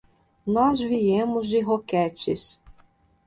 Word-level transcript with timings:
Nós 0.47 0.79
viemos 0.79 1.47
de 1.47 1.61
Roquetes. 1.61 2.59